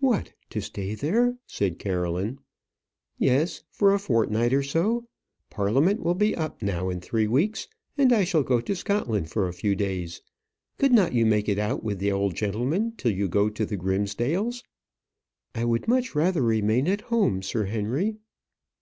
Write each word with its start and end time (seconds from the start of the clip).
"What, 0.00 0.34
to 0.50 0.60
stay 0.60 0.94
there?" 0.94 1.38
said 1.46 1.78
Caroline. 1.78 2.40
"Yes; 3.16 3.62
for 3.70 3.94
a 3.94 3.98
fortnight 3.98 4.52
or 4.52 4.62
so. 4.62 5.08
Parliament 5.48 6.02
will 6.02 6.14
be 6.14 6.36
up 6.36 6.60
now 6.60 6.90
in 6.90 7.00
three 7.00 7.26
weeks, 7.26 7.68
and 7.96 8.12
I 8.12 8.24
shall 8.24 8.42
go 8.42 8.60
to 8.60 8.76
Scotland 8.76 9.30
for 9.30 9.48
a 9.48 9.54
few 9.54 9.74
days. 9.74 10.20
Could 10.76 10.92
not 10.92 11.14
you 11.14 11.24
make 11.24 11.48
it 11.48 11.58
out 11.58 11.82
with 11.82 12.00
the 12.00 12.12
old 12.12 12.34
gentleman 12.34 12.92
till 12.98 13.12
you 13.12 13.28
go 13.28 13.48
to 13.48 13.64
the 13.64 13.78
Grimsdale's?" 13.78 14.62
"I 15.54 15.64
would 15.64 15.88
much 15.88 16.14
rather 16.14 16.42
remain 16.42 16.86
at 16.86 17.00
home, 17.08 17.40
Sir 17.40 17.64
Henry." 17.64 18.18